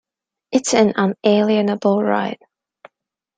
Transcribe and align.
It's 0.51 0.73
an 0.73 0.93
unalienable 0.95 2.01
right. 2.01 2.41